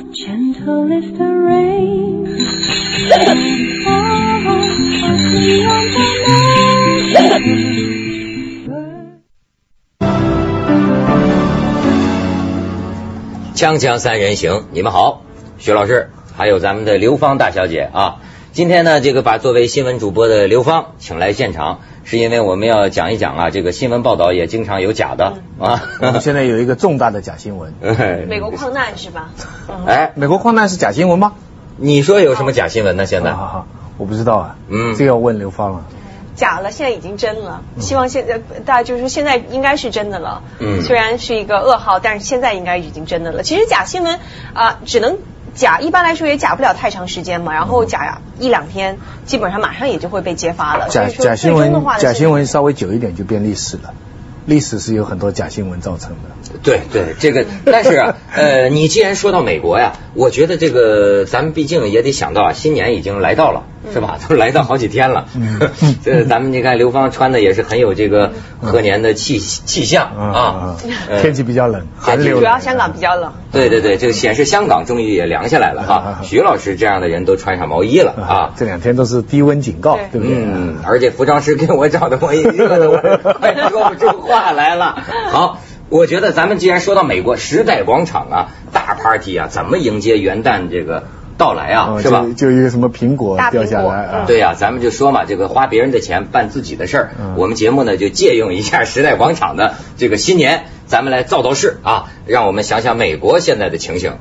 [0.00, 2.26] Gentle is the rain.
[13.54, 15.22] 锵锵三人行，你们好，
[15.58, 18.20] 徐老师，还有咱们的刘芳大小姐啊。
[18.58, 25.80] 今天呢，这个把作为新闻主播的刘芳请来现场，是因为我们要讲一讲啊，这个新闻报道也经常有假的啊。
[26.00, 27.72] 我们现在有一个重大的假新闻。
[28.26, 29.30] 美国矿难是吧？
[29.68, 31.34] 嗯哎，美国矿难是假新闻吗？
[31.76, 33.06] 你说有什么假新闻呢？
[33.06, 34.56] 现在好好好，我不知道啊。
[34.68, 35.84] 嗯这个要问刘芳了。
[36.34, 37.62] 假了，现在已经真了。
[37.78, 40.42] 希望现在大家就是说现在应该是真的了。
[40.58, 43.44] 嗯虽然是一个噩耗，但是现在应该已经真的了。
[43.44, 44.18] 其实假新闻
[44.52, 45.18] 啊、只能
[45.58, 47.52] 假，一般来说也假不了太长时间嘛。
[47.52, 50.88] 然后假一两天，基本上马上也就会被揭发了。
[50.88, 53.92] 假假新闻假新闻稍微久一点就变历史了。
[54.46, 56.30] 历史是有很多假新闻造成的。
[56.62, 64.18] 对对，这个，但是啊，呃，你既然说到美国呀，我觉得这个咱们毕竟也得想到啊，新年已经来到了，是吧？
[64.28, 65.26] 都来到好几天了。
[65.34, 65.60] 嗯
[66.04, 70.76] 这咱们你看刘芳穿的也是很有这个贺年的气气象啊。
[71.08, 72.38] 呃天气比较冷，寒流。
[72.38, 73.32] 主要香港比较冷。
[73.52, 76.20] 对对对，这个显示香港终于也凉下来了哈。
[76.22, 78.54] 徐老师这样的人都穿上毛衣了啊。
[78.56, 80.36] 这两天都是低温警告，对对不对？
[80.44, 82.96] 嗯，而且服装师给我找的毛衣热的我
[83.34, 85.02] 快说不出话来了。
[85.30, 91.04] 好，我觉得咱们既然说到美国时代广场啊，大 party 啊，怎么迎接元旦这个
[91.38, 92.20] 到来啊，哦是吧？
[92.20, 94.24] 就就一个什么苹果掉下来啊。
[94.26, 104.18] 对呀、咱们就说嘛，这个花别人的钱办自己的事儿，嗯我们节目呢就借用一下时代广场的这个新年，咱们来造造势啊，让我们想想美国现在的情形。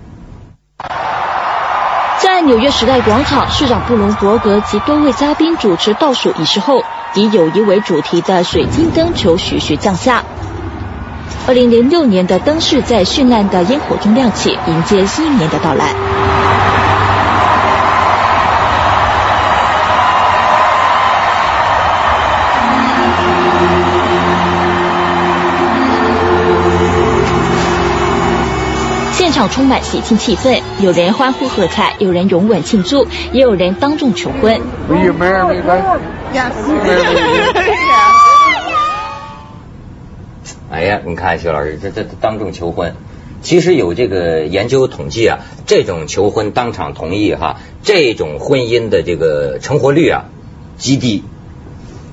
[2.19, 6.83] 在纽约时代广场，市长布隆伯格及多位嘉宾主持倒数仪式后，
[7.15, 10.23] 以友谊为主题的水晶灯球徐徐降下。
[11.47, 15.93] 二零零六年的灯饰在绚烂的烟火中亮起，迎接新一年的到来。
[29.13, 34.59] 现场充满喜庆气氛，有人欢呼喝彩，有人拥吻庆祝，也有人当众求婚。
[34.89, 35.99] Will you marry me?
[36.33, 36.51] Yes.
[40.77, 42.93] 哎呀，你看徐老师，这这这当众求婚，
[43.41, 50.25] 其实有这个研究统计啊，这种求婚当场同意哈，这种婚姻的这个成活率啊
[50.77, 51.23] 极低。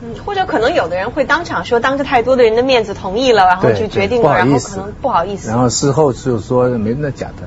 [0.02, 5.50] 嗯，或者可能有的人会当场说，当着太多的人的面子同意了，然后就决定了，然后可能不好意思。
[5.50, 7.46] 然后事后就说没那假的。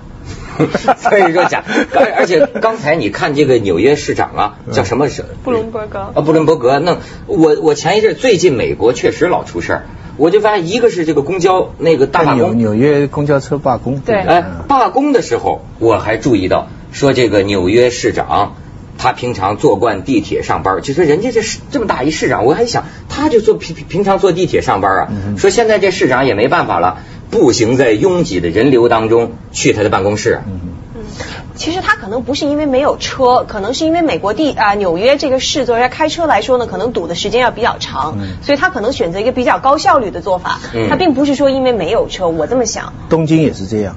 [0.97, 1.63] 所以说假，
[1.95, 6.77] 而而且刚才你看这个纽约市长啊，叫什么是布伦伯格啊，布伦伯格。
[6.77, 9.85] 那我我前一阵最近美国确实老出事儿，
[10.17, 13.99] 我就发现一个是这个公交那个大罢工，纽纽约公交车罢工。
[13.99, 18.55] 对哎，罢工的时候我还注意到说这个纽约市长。
[18.99, 25.07] 他平常坐惯地铁上班，就说人家这是这么大一市长，我还想他就坐平平平常坐地铁上班啊。
[25.11, 26.97] 嗯说现在这市长也没办法了，
[27.29, 30.41] 步行在拥挤的人流当中去他的办公室
[31.55, 40.59] 其实他可能不是因为没有车，可能是因为美国地啊、纽约这个市作为开车来说呢，可能堵的时间要比较长，嗯所以他可能选择一个比较高效率的做法。
[40.73, 42.93] 嗯他并不是说因为没有车，我这么想。
[43.09, 43.95] 东京也是这样。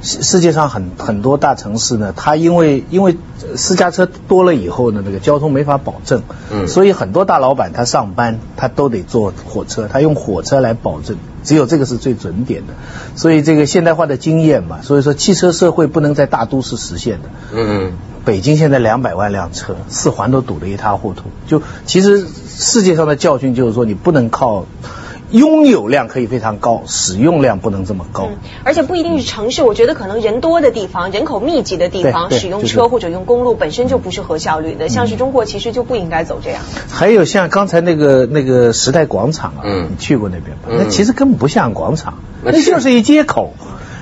[0.00, 3.16] 世世界上很很多大城市呢，它因为因为
[3.56, 6.22] 私家车多了以后呢，那个交通没法保证，
[6.52, 12.74] 嗯所以很多大老板他上班他都得坐火车，他用火车来保证，只有这个是最准点的。
[13.16, 17.28] 所以这个现代化的经验嘛，所以说汽车社会不能在大都市实现的。
[17.52, 17.92] 嗯
[18.24, 21.24] 北京现在两百万辆车，四环都堵得一塌糊涂。
[21.46, 24.66] 就其实世界上的教训就是说，你不能靠
[25.30, 28.28] 拥有量可以非常高，使用量不能这么高。
[28.30, 34.88] 嗯，而且不一定是城市，我觉得可能人多的地方、人口密集的地方，使用车或者用公路本身就不是核效率的。
[34.88, 36.62] 像是中国其实就不应该走这样。
[36.90, 40.68] 还有像刚才那个那个时代广场啊，嗯你去过那边吧？
[40.70, 43.52] 嗯那其实根本不像广场，那那就是一街口。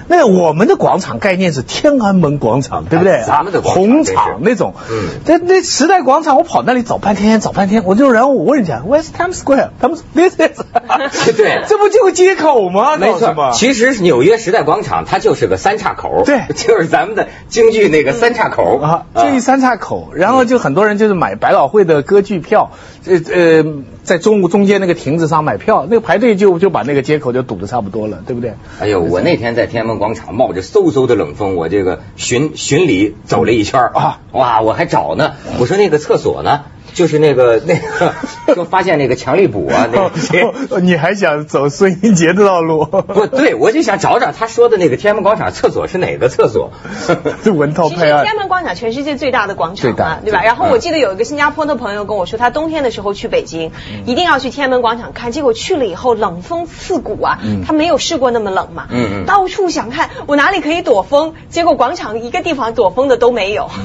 [0.08, 3.14] 那我们的广场概念是天安门广场，对不对？
[3.14, 4.74] 哎咱们的广场红场那种。
[4.91, 9.70] 嗯那那时代广场，我跑那里找半天，找半天，我就然后我问人家，Where's Times Square？
[9.80, 10.60] 他们说 This is，
[11.36, 12.97] 对这不就个街口吗？
[12.97, 22.70] 没错，其实纽约时代广场它就是个三岔口，对 就是咱们的京剧那个三岔口啊，就一三岔口，然后就很多人就是买百老汇的歌剧票，
[23.06, 23.64] 呃呃，
[24.04, 28.54] 在中午中间那个亭子上买票，那个排队就就把那个街口就堵得差不多了，对不对？
[28.80, 36.65] 哎呦，我那天在天安门广场冒着嗖嗖的冷风，我这个巡巡礼走了一圈啊，哇，我还找呢，我说那个厕所呢？
[36.97, 40.09] 就是那个那个说发现那个强力补啊，那
[40.66, 42.87] 个你还想走孙英杰的道路？
[42.87, 46.72] 不对，我就想找找他说的那个天安门广场厕所是哪个厕所。
[47.45, 48.33] 是文涛其实拍案天。
[48.33, 50.43] 安门广场全世界最大的广场最大嘛，对吧？
[50.43, 63.69] 然后我记得有一个新加坡的朋友跟我说，他冬天的时候去北京，嗯一定要去天安门广场看，结果去了以后冷风刺骨啊，嗯他没有试过那么冷嘛，嗯嗯到处想看我哪里可以躲风，结果广场一个地方躲风的都没有。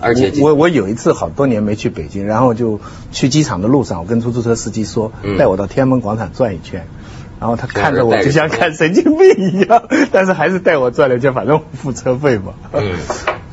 [0.00, 2.80] 而且我我我有一次好多年没去北京，然后就
[3.12, 6.86] 去机场的路上，我跟出租车司机说嗯，带我到天安门广场转一圈。
[7.38, 12.52] 然后他看着我就像看神经病一样，但是还是带我转了一圈，反正付车费嘛。
[12.72, 12.98] 嗯，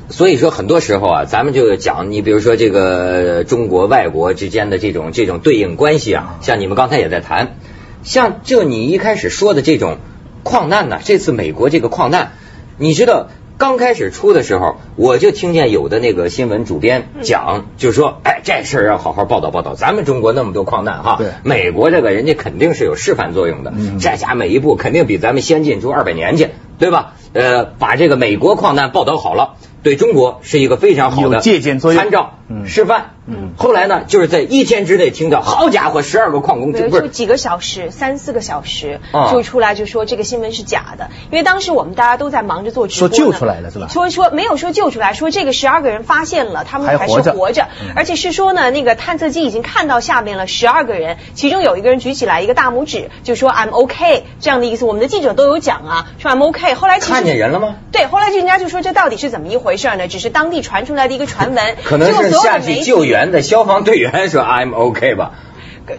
[0.10, 7.56] 所以说很多时候啊，咱们就讲，你比如说这个中国外国之间的这种这种对应关系啊，像你们刚才也在谈，
[8.04, 10.00] 像就你一开始说的这种
[10.44, 12.34] 矿难呢，这次美国这个矿难，
[12.78, 13.28] 你知道。
[13.58, 19.74] 刚开始出的时候，我就听见有的那个新闻主编讲，就说，哎，这事儿要好好报道报道。
[19.74, 21.32] 咱们中国那么多矿难哈，对。
[21.44, 23.98] 美国这个人家肯定是有示范作用的，嗯。
[24.00, 27.14] 这家每一步肯定比咱们先进出二百年去，对吧？
[27.34, 32.02] 呃，把这个美国矿难报道好了，对中国是一个非常好的借鉴作用。
[32.02, 33.12] 参照、嗯示范。
[33.30, 54.86] 嗯后来呢，就是在一天之内听到，好家伙，十二个矿工就是几个小时，三四个小时啊就出来就说这个新闻是假的，因为当时我们大家都在忙着做直播说救出来了是吧说说没有说救出来，说这个十二个人发现了，他们还是活着活着，嗯而且是说呢，那个探测机已经看到下面了十二个人，其中有一个人举起来一个大拇指，就说 I'm OK 这样的意思。
[54.86, 56.76] 我们的记者都有讲啊，说 I'm OK。
[56.76, 57.76] 后来其实看见人了吗？
[57.92, 60.08] 对，后来人家就说这到底是怎么一回事呢？
[60.08, 65.32] 只是当地传出来的一个传闻，可能是下去救援的消防队员说 I'm OK 吧。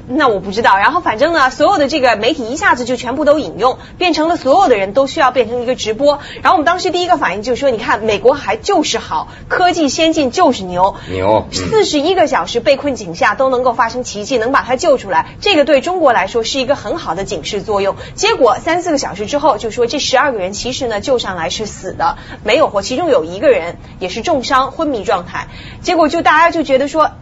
[0.08, 0.76] 那我不知道。
[0.76, 6.19] 然后反正呢，所有的这个媒体一下子就全部都引用，变成了所有的人都需要变成一个直播。
[6.43, 17.96] 然后我们当时第一个反应就是说，你看美国还就是好，科技先进就是牛，牛嗯四十一个小时被困井下都能够发生奇迹，能把他救出来，这个对中国来说是一个很好的警示作用。
[18.14, 25.49] 结果三四个小时之后就说这十二个人其实呢救上来是死的，没有活，其中有一个人也是重伤昏迷状态。
[25.81, 27.12] 结果就大家就觉得说，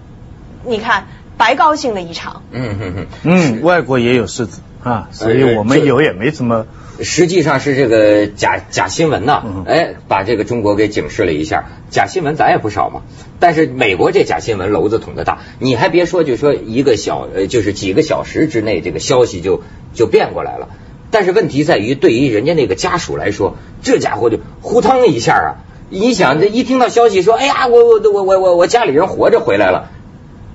[0.64, 2.42] 你看白高兴了一场。
[2.50, 3.06] 嗯嗯嗯。
[3.24, 6.66] 嗯，外国也有狮子啊，所以我们有也没什么。
[6.98, 11.66] 实际上是这个假假新闻呐、嗯哎，把这个中国给警示了一下。
[11.90, 13.02] 假新闻咱也不少嘛，
[13.38, 19.62] 但是美国这假新闻篓子捅的大，你还别说，就说一个小呃，就是几个小时之内，这个消息就
[19.92, 20.68] 就变过来了。
[21.10, 25.48] 但是问题在于，对于人家那个家属来说，这家伙就呼腾一下啊！
[25.90, 29.90] 你想，这一听到消息说，哎呀，我我我我我我家里人活着回来了，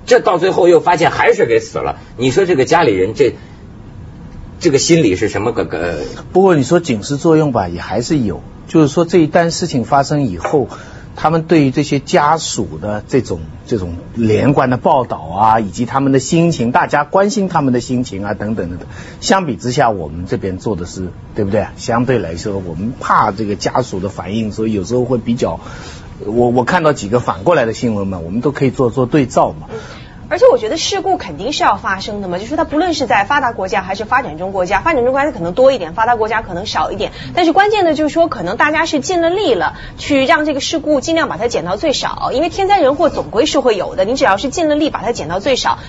[0.04, 1.98] 这到最后又发现还是给死了。
[2.16, 3.34] 你说这个家里人这
[4.60, 5.98] 这个心理是什么个个？
[6.32, 8.42] 不过你说警示作用吧，也还是有。
[8.68, 10.68] 就是说这一单事情发生以后，
[11.16, 18.88] 他们对于这些家属的这种这种连贯的报道啊，以及他们的心情，大家关心他们的心情啊，等等等等。
[19.20, 21.66] 相比之下，我们这边做的是对不对？
[21.76, 25.60] 相对来说，我们怕这个家属的反应，所以有时候会比较。
[26.26, 29.68] 我我看到几个反过来的新闻嘛，我们都可以做做对照嘛。
[30.28, 37.12] 而且我觉得事故肯定是要发生的嘛，就是说它不论是在发达国家还是发展中国家，发展中国家可能多一点，发达国家可能少一点。
[37.34, 45.80] 但是关键的就是说，可能大家是尽了力了，去让这个事故尽量把它减到最少，因为天灾人祸总归是会有的，你只要是尽了力把它减到最少，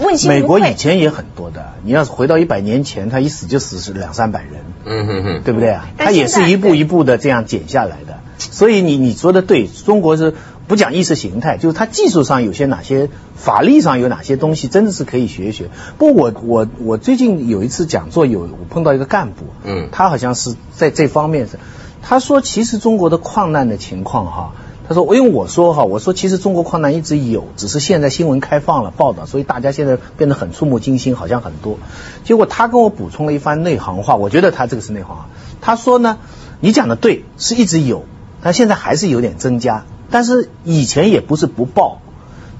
[0.00, 0.74] 问心美国以。
[0.74, 4.64] 前也很多的，你要是回到一百年前，他一死就死是两三百人。
[4.86, 5.86] 嗯哼哼，对不对啊？
[5.98, 8.20] 但它也是一步一步的这样减下来的。
[8.40, 10.34] 所以你你说的对，中国是
[10.66, 15.70] 不讲意识形态，就是它技术上有些哪些，法律上有哪些东西，真的是可以学一学。
[15.98, 21.58] 不过我我我最近有一次讲座有我碰到一个干部，嗯他好像是在这方面是，
[22.02, 24.52] 他说其实中国的矿难的情况哈。
[24.88, 31.78] 他说：“因为我说哈，我说其实中国矿难一直有，只是现在新闻开放了报道，所以大家现在变得很触目惊心，好像很多。
[32.24, 35.28] 结果他跟我补充了一番内行话，我觉得他这个是内行话。
[35.60, 36.18] 他说呢，
[36.58, 38.04] 你讲的对，是一直有，
[38.42, 42.00] 但现在还是有点增加，但是以前也不是不报。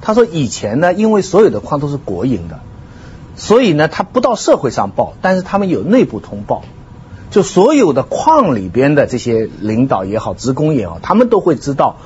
[0.02, 2.60] 他说以前呢，因为所有的矿都是国营的，
[3.36, 6.62] 所以呢，他不到社会上报，但是他们有内部通报。
[7.30, 11.96] 就所有的矿里边的这些领导也好，职工也好，他们都会知道，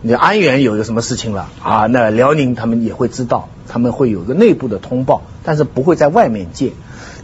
[0.00, 6.72] 你安源有一个什么事情了啊，那辽宁他们也会知道，他们会有个内部的通报，但是不会在外面借。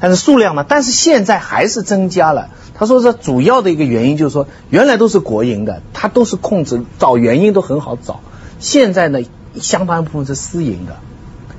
[0.01, 0.65] 但是数量呢？
[0.69, 2.51] 但是现在还是增加了。
[2.75, 8.21] 他说这主要的一个原因就是说，原来都是国营的，它都是控制，找原因都很好找。
[8.61, 9.21] 现在呢，
[9.61, 10.97] 相当一部分是私营的。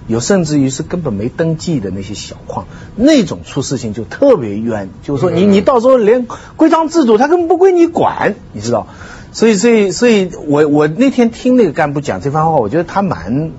[0.08, 2.66] 有甚至于是根本没登记的那些小矿，
[2.96, 4.90] 那种出事情就特别冤。
[5.04, 8.88] 就是说你你到时候连规章制度，他根本不归你管，你知道？
[9.32, 13.52] 所以所以所以我我那天听那个干部讲这番话，我觉得他蛮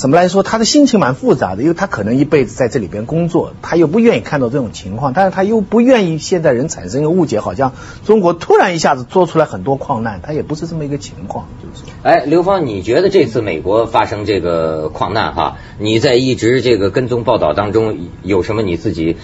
[0.00, 7.74] 怎么来说，他的心情蛮复杂的，因为他可能一辈子在这里边工作，他又不愿意看到这种情况，但是他又不愿意现在人产生一个误解，好像
[8.06, 11.84] 中国突然一下子做出来很多矿难，他也不是这么一个情况，就是。
[12.02, 19.18] 哎，刘芳，你觉得这次美国发生这个矿难哈，你在一直这个跟踪报道当中，有什么你自己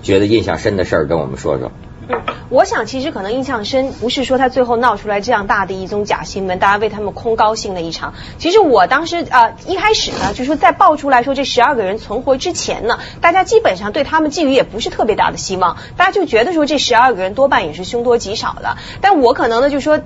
[0.00, 1.72] 觉得印象深的事儿跟我们说说？
[2.50, 8.14] 我想其实可能印象深，不是说他最后闹出来这样大的一宗假新闻，大家为他们空高兴了一场。
[8.38, 18.76] 其实我当时啊、一开始呢，就说在爆出来说这十二个人存活之前呢，大家基本上对他们寄予也不是特别大的希望，大家就觉得说这十二个人多半也是凶多吉少的。
[19.00, 20.00] 但我可能呢，就说。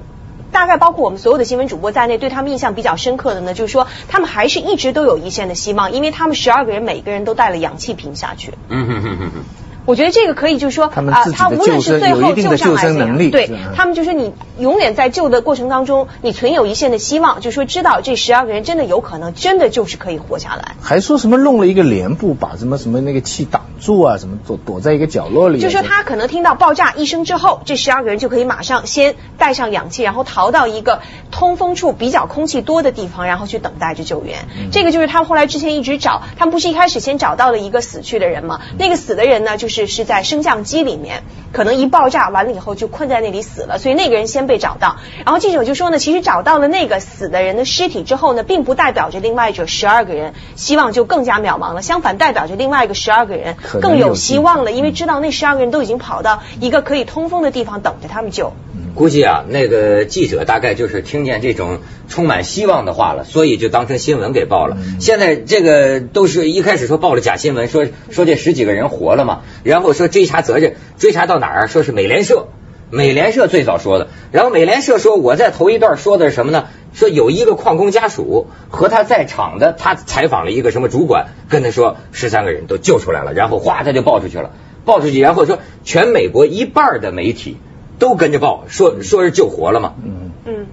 [0.52, 8.54] 大概包括我们所有的新闻主播在内，对他们印象比较深刻的呢，就是说他们还是一直都有一线的希望，因为他们十二个人每个人都带了氧气瓶下去。
[8.68, 9.44] 嗯哼哼哼哼。
[9.86, 20.76] 我觉得这个可以，就是说啊，他无论是最后救上来怎样救生能力对他们就说你永远在救的过程当中，你存有一线的希望，就说知道这十二个人真的有可能，真的就是可以活下来。
[20.80, 25.62] 还说什么弄了一个帘布，把什么什么那个气挡住啊，什么躲躲在一个角落里啊。
[25.62, 31.00] 就说他可能听到爆炸一声之后，这十二个人就可以马上先带上氧气，然后逃到一个
[31.30, 34.46] 通风处比较空气多的地方，然后去等待着救援。
[34.72, 38.60] 这个就是他们后来之前一直找，他们不是一开始先找到了一个死去的人吗？
[38.78, 44.96] 那个死的人呢，就是是是在升降机里面，可能一爆炸完了以后就困在那里死了，所以那个人先被找到。
[45.24, 58.52] 然后记者就说呢，其实找到了那个死的人的尸体之后呢，并不代表着另外这十二个人希望就更加渺茫了，相反代表着另外一个十二个人更有希望了，因为知道那十二个人都已经跑到一个可以通风的地方等着他们救。
[58.94, 64.76] 估计啊，那个记者大概就是听见这种充满希望的话了，所以就当成新闻给报了。
[65.00, 71.66] 现在这个都是一开始说报了假新闻，说说这十几个人活了嘛，然后说追查责任，追查到哪儿啊？
[71.66, 72.46] 说是美联社，
[72.90, 76.66] 美联社最早说的，然后美联社说我在头一段说的是什么呢？
[76.92, 84.52] 说有一个矿工家属和他在场的，他采访了一个什么主管，跟他说十三个人都救出来了，然后哗他就报出去了，
[84.84, 87.56] 报出去，然后说全美国一半的媒体
[88.04, 89.94] 都跟着报，说说是救活了嘛。
[90.04, 90.66] 嗯，嗯。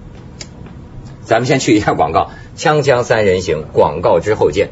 [1.24, 4.72] 咱们先去一下广告，锵锵三人行，广告之后见。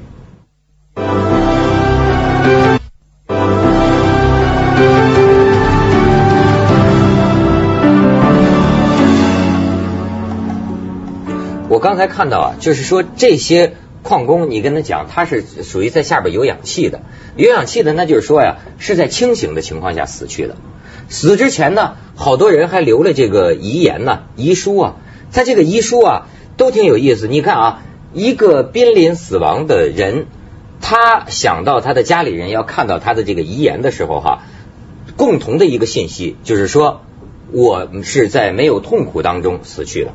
[11.69, 16.99] 我刚才看到啊，就是说这些矿工，你跟他讲，他是属于在下边有氧气的，
[17.37, 20.57] 有氧气的，那就是说呀，是在清醒的情况下死去的。
[21.09, 24.95] 死之前呢，好多人还留了这个遗言呢、遗书啊。
[25.31, 27.27] 他这个遗书啊，都挺有意思。
[27.27, 27.81] 你看啊，
[28.13, 30.27] 一个濒临死亡的人，
[30.81, 34.43] 他想到他的家里人要看到他的这个遗言的时候，哈，
[35.17, 37.01] 共同的一个信息就是说，
[37.51, 40.13] 我是在没有痛苦当中死去的，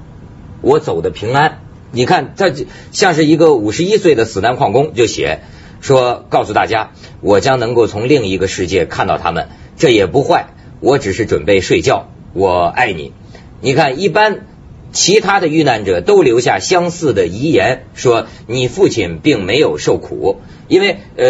[0.62, 1.58] 我走的平安。
[1.92, 2.50] 你看，他
[2.90, 5.42] 像是一个五十一岁的死难矿工就写
[5.80, 10.53] 说，告诉大家，我将能够从另一个世界看到他们，这也不坏。
[10.84, 13.14] 我只是准备睡觉，我爱你。
[13.62, 14.44] 你看，一般
[14.92, 21.24] 其他的遇难者都留下相似的遗言，说你父亲并没有受苦，因为呃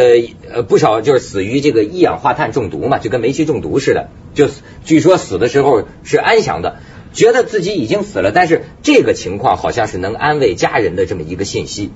[0.55, 4.49] 呃不少就是死于这个一氧化碳中毒嘛，就跟煤气中毒似的，就
[4.85, 6.81] 据说死的时候是安详的，
[7.13, 11.93] 觉得自己已经死了，但是这个情况好像是能安慰家人的这么一个信息。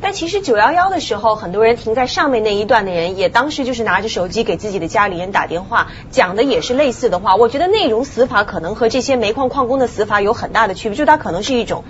[0.00, 7.34] 但其实九幺幺的时候，很多人停在上面那一段的人，也当时就是拿着手机给自己的家里人打电话，讲的也是类似的话。
[7.34, 11.82] 我觉得内容死法可能和这些煤矿矿工的死法有很大的区别，就它可能是一种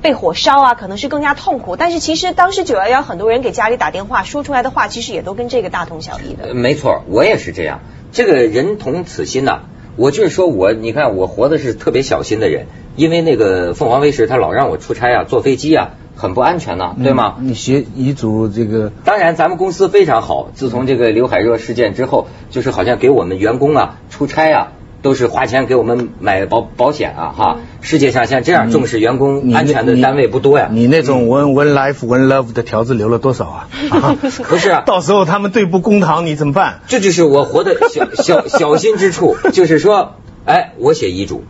[0.00, 1.76] 被火烧啊，可能是更加痛苦。
[1.76, 6.48] 但是其实当时九幺幺很多人给家里打电话说出来的话，其实也都跟这个大同小异的。
[6.48, 7.80] 呃没错，我也是这样。
[8.12, 9.60] 这个人同此心呐、
[9.96, 12.66] 我就是说我，你看我活的是特别小心的人，
[12.96, 17.36] 因为那个凤凰卫视他老让我出差啊，坐飞机啊，很不安全呢、对吗？
[17.40, 20.50] 你写遗嘱这个当然，咱们公司非常好。
[20.54, 27.56] 自从这个刘海热事件之后，就是好像给我们员工啊出差啊，都是花钱给我们买保保险啊，哈。
[27.80, 30.68] 世界上像这样重视员工安全的单位不多呀。
[30.70, 33.68] 你那种 one one life one love 的条子留了多少啊？
[33.90, 34.16] 啊
[34.48, 36.80] 不是啊 到时候他们对簿公堂，你怎么办？
[36.86, 40.14] 这就是我活的小小小心之处，就是说，
[40.44, 41.42] 哎，我写遗嘱，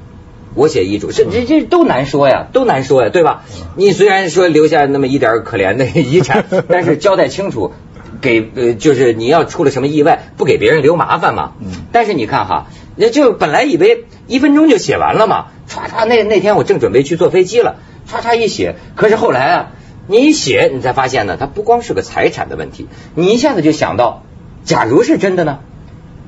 [0.55, 3.45] 我写遗嘱，这这这都难说呀，都难说呀，对吧？
[3.77, 7.73] 你虽然说留下那么一点可怜的 遗产， 但是交代清楚，
[8.21, 11.53] 给呃，就是你要出了什么意外，不给别人留麻烦嘛。
[11.91, 12.67] 但是你看哈，
[12.97, 17.77] 那就本来以为一分钟就写完了嘛，唰唰，那那天我正准备去坐飞机了，
[18.11, 19.71] 唰唰一写，可是后来啊，
[20.07, 24.23] 你一写，你才发现呢，它不光是个财产的问题，你一下子就想到，
[24.65, 25.61] 假如是真的呢？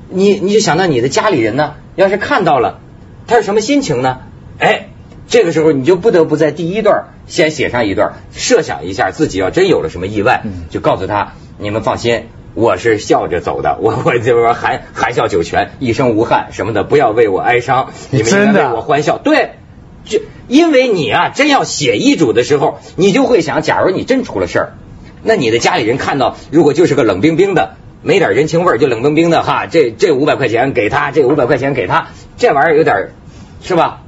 [0.09, 2.79] 你你就想到你的家里人呢，要是看到了，
[3.27, 4.19] 他是什么心情呢？
[4.59, 4.89] 哎，
[5.27, 12.25] 这个时候你就不得不在第一段先写上一段，设想一下自己要真有了什么意外，就告诉他，你们放心。
[12.53, 19.17] 我是笑着走的，我 我就是说含含笑九泉，一生无憾什么的，不要为我哀伤，你们应该为我欢笑。
[19.17, 19.55] 对，
[20.05, 24.73] 就因为你啊，真要写遗嘱的时候，你就会想，假如你真出了事儿，
[25.21, 33.11] 那你的家里人看到，如果就是个冷冰冰的，没点人情味儿，就冷冰冰的哈，这这五百块钱给他，这五百块钱给他，这玩意儿有点
[33.61, 34.01] 是吧？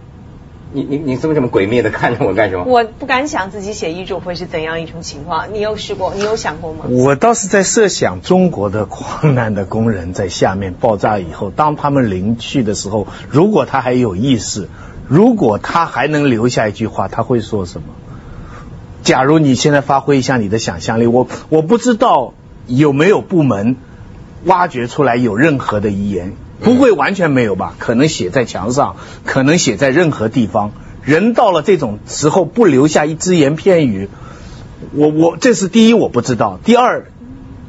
[0.74, 2.66] 你你你这么这么诡秘的 看着我干什么？
[2.66, 5.54] 我不敢想自己写遗嘱会是怎样一种情况。
[5.54, 6.14] 你有试过？
[6.14, 6.86] 你有想过吗？
[6.90, 14.68] 我倒是在设想中国的矿难的工人在下面爆炸以后，当他们临去的时候，如果他还有意识，
[15.08, 17.88] 如果他还能留下一句话，他会说什么？
[19.04, 22.34] 假如你现在发挥一下你的想象力，我我不知道
[22.66, 23.78] 有没有部门
[24.44, 26.34] 挖掘出来有任何的遗言。
[26.62, 27.76] 不会完全没有吧？
[27.78, 28.96] 可能写在墙上，
[29.26, 30.72] 可能写在任何地方。
[31.04, 34.10] 人到了这种时候，不留下一只言片语，
[34.94, 36.60] 我我这是第一我不知道。
[36.64, 37.06] 第二，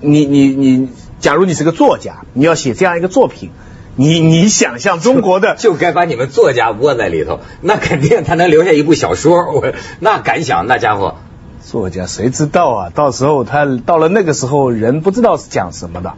[0.00, 0.88] 你你你，
[1.20, 3.50] 假如你是个作家，你要写这样一个作品，
[3.94, 9.52] 你你想象中国的就该把你们作家窝在里头，那肯定他能留下一部小说。
[9.52, 11.14] 我那敢想，那家伙
[11.62, 12.90] 作家谁知道啊？
[12.92, 16.14] 到时候他到了那个时候，人不知道是讲什么的。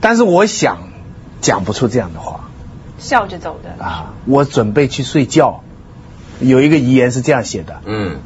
[0.00, 0.95] 但是我想。
[1.40, 2.48] 讲不出这样的话，
[2.98, 4.14] 笑着走的啊！
[4.24, 5.62] 我准备去睡觉。
[6.38, 8.18] 有一个遗言是这样写的，嗯，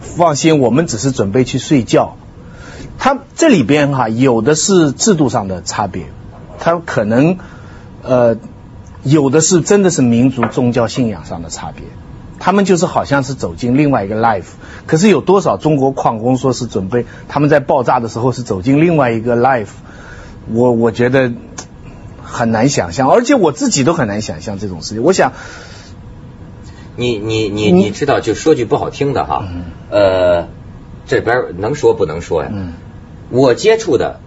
[0.00, 2.16] 放心，我们只是准备去睡觉。
[2.98, 6.06] 他这里边哈有的是制度上的差别，
[6.58, 7.38] 他可能
[8.02, 8.36] 呃
[9.02, 11.84] 有的是真的是民族宗教信仰上的差别。
[12.38, 14.46] 他们就是好像是走进另外一个 life，
[14.86, 19.68] 可是有多少中国矿工说是准备他们在爆炸的时候是走进另外一个 life？
[20.50, 21.32] 我我觉得。
[22.30, 25.02] 很难想象，而且我自己都很难想象这种事情。
[25.02, 25.32] 我想，
[26.94, 29.48] 你你你你知道，就说句不好听的哈，
[29.90, 30.48] 呃，
[31.06, 32.50] 这边能说不能说呀？
[33.30, 34.20] 我接触的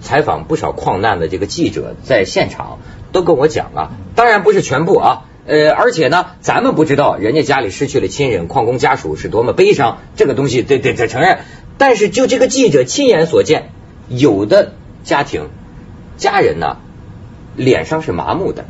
[0.00, 2.78] 采访不少矿难的这个记者，在现场
[3.12, 11.38] 都跟我讲啊，当然不是全部啊，呃，而且呢，咱们不知道人家家里失去了亲人，矿工家属是多么悲伤，这个东西得得得承认。
[11.78, 13.70] 但是就这个记者亲眼所见，
[14.08, 15.48] 有的家庭
[16.18, 16.76] 家人呢。
[17.58, 18.64] 脸上是麻木的，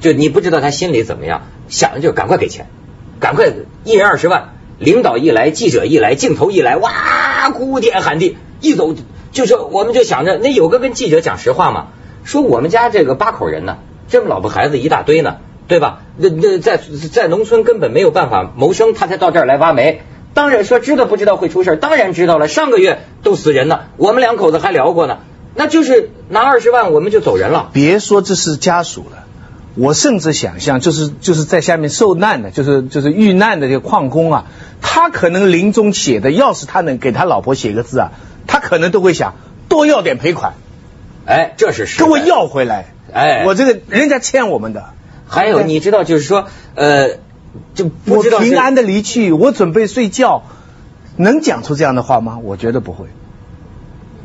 [0.00, 2.66] 就你不知道他心里怎么样，想的就赶快给钱，
[3.20, 3.50] 赶快
[3.84, 8.94] 一人二十万，领导一来，记者一来，镜头一来，哇，哭天喊地，一走
[9.32, 11.86] 就说，我们就想着，那有个跟记者讲实话嘛，
[12.24, 13.78] 说我们家这个八口人呢，
[14.08, 15.36] 这么老婆孩子一大堆呢，
[15.68, 16.00] 对吧？
[16.16, 16.80] 那那在
[17.12, 20.02] 在农村根本没有办法谋生，他才到这儿来挖煤。
[20.34, 25.18] 当然说知道不知道会出事当然知道了，上个月都死人了，我们两口子还聊过呢。
[25.58, 27.68] 那就是拿二十万我们就走人了。
[27.72, 29.24] 别说这是家属了，
[29.74, 34.44] 我甚至想象，就是就是在下面受难的，就是就是遇难的这个矿工啊，
[34.80, 38.12] 他可能临终写的，要是他能给他老婆写个字啊，
[38.46, 39.34] 他可能都会想
[39.68, 40.54] 多要点赔款。
[41.26, 42.94] 哎，这是给我要回来。
[43.12, 44.84] 哎，我这个人家欠我们的。
[45.26, 47.18] 还有你知道，就是说呃，
[47.74, 50.44] 就不知道平安的离去，我准备睡觉，
[51.16, 52.38] 能讲出这样的话吗？
[52.42, 53.06] 我觉得不会。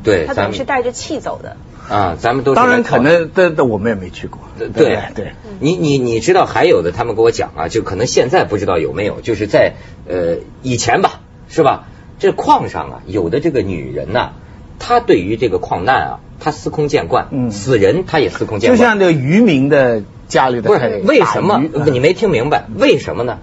[0.04, 1.56] 对，他等于是带着气走的
[1.89, 4.39] 啊，咱们都当然可能，但但我们也没去过。
[4.58, 9.74] 对对，你你你知道还有的，他们跟我讲啊，就可能现在不知道有没有，就是在
[10.08, 11.88] 呃以前吧，是吧？
[12.20, 14.34] 这矿上啊，有的这个女人呐，
[14.80, 18.78] 她对于这个矿难啊，她司空见惯，嗯，死人她也司空见惯。
[18.78, 21.62] 就像这个渔民的家里的，不是为什么？
[21.92, 22.66] 你没听明白？
[22.78, 23.39] 为什么呢？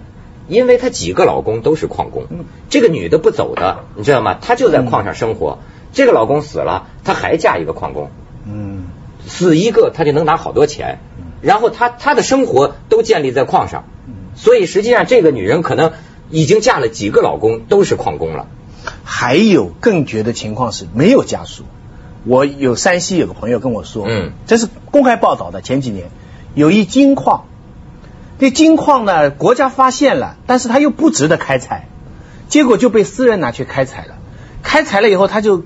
[0.47, 2.25] 因为她几个老公都是矿工，
[2.69, 4.37] 这个女的不走的，你知道吗？
[4.41, 5.59] 她就在矿上生活。
[5.93, 8.09] 这个老公死了，她还嫁一个矿工，
[8.45, 8.85] 嗯，
[9.27, 10.99] 死一个她就能拿好多钱，
[11.41, 13.83] 然后她她的生活都建立在矿上，
[14.35, 15.91] 所以实际上这个女人可能
[16.29, 18.47] 已经嫁了几个老公都是矿工了。
[19.03, 21.65] 还有更绝的情况是没有家属，
[22.23, 26.09] 我有山西有个朋友跟我说，嗯，这是公开报道的，前几年
[26.55, 27.43] 有一金矿，
[28.39, 31.89] 这金矿呢国家发现了，但是他又不值得开采，
[32.47, 34.15] 结果就被私人拿去开采了，
[34.63, 35.63] 开采了以后他就。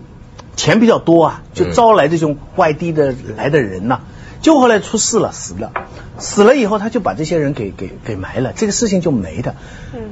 [0.56, 4.00] 钱比较多啊，就招来这种外地的来的人呐，
[4.42, 5.72] 就后来出事了，死了，
[6.18, 9.56] 死了以后他就把这些人给给给埋了，这个事情就没的。
[9.94, 10.12] 嗯，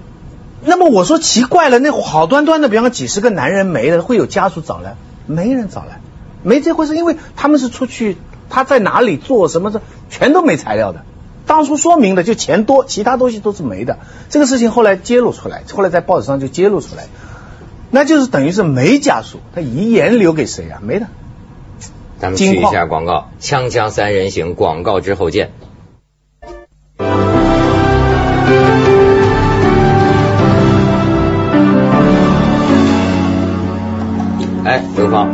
[0.66, 4.96] 那么我说奇怪了，那好端端的，比方说几十个男人没了，会有家属找来？
[5.26, 6.02] 没人找来，
[6.44, 8.18] 没这回事，因为他们是出去，
[8.50, 11.04] 他在哪里做什么的，全都没材料的。
[11.46, 14.00] 当初说明的就钱多，其他东西都是没的。
[14.30, 17.08] 这个事情后来揭露出来，后来在报纸上就揭露出来。
[17.96, 20.80] 那就是等于是没家属他遗言留给谁啊？
[20.82, 21.06] 没的。
[22.18, 25.52] 咱们去一下广告锵锵三人行广告之后见。
[34.66, 35.30] 哎刘芳。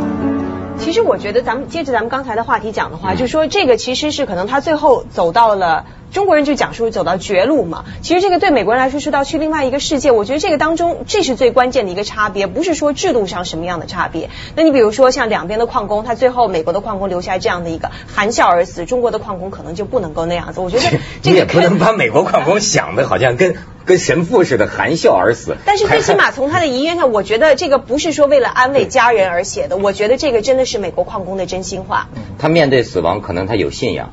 [0.78, 10.10] 其实我觉得咱们接着咱们刚才的话题讲的话就说这个其实是可能他最后走到了中国人就讲说走到绝路嘛，其实这个对美国人来说是到去另外一个世界。
[10.10, 14.28] 我觉得这个当中这是最关键的一个差别，不是说制度上什么样的差别。
[14.56, 20.60] 那你比如说像两边的矿工，他最后美国的矿工留下这样的一个含笑而死，中国的矿工可能就不能够那样子。
[20.60, 25.56] 我觉得 这个也不能把美国矿工想的好像跟跟神父似的含笑而死。
[25.64, 32.08] 但是最起码从他的遗愿上， 我觉得这个不是说为了安慰家人而写的，我觉得这个真的是美国矿工的真心话。
[32.38, 34.10] 他面对死亡，可能他有信仰，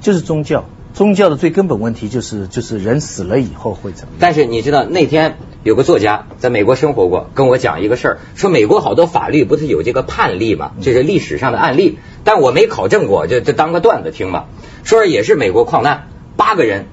[0.00, 0.64] 就是宗教。
[0.92, 4.18] 宗教的最根本问题就是就是人死了以后会怎么样？
[4.18, 14.46] 但是你知道那天有个作家在美国生活过，跟我讲一个事儿，说美国好多法律不是有这个判例嘛，这是历史上的案例，但我没考证过，就就当个段子听吧。
[14.82, 16.86] 说也是美国矿难，八个人，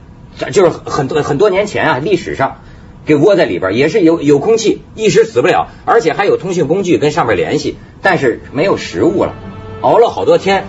[0.52, 2.58] 就是很多很多年前啊，历史上
[3.06, 9.34] 给窝在里边，也是有有空气，一时死不了，而且还有通讯工具跟上面联系，但是没有食物了，
[9.82, 10.66] 熬了好多天，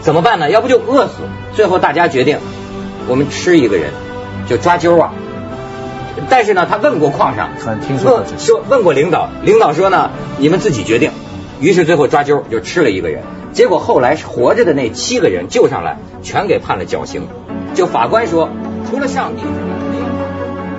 [0.00, 0.50] 怎么办呢？
[0.50, 1.14] 要不就饿死。
[1.52, 2.38] 最后大家决定。
[3.08, 3.90] 我们吃一个人
[4.48, 5.12] 就抓阄啊，
[6.28, 7.50] 但是呢，他问过矿上，
[7.86, 11.10] 听说说问过领导，领导说呢，你们自己决定。
[11.60, 17.26] 于是最后抓阄就吃了一个人，结果后来活着的那七个人救上来，全给判了绞刑。
[17.74, 18.48] 就法官说，
[18.88, 19.42] 除了上帝。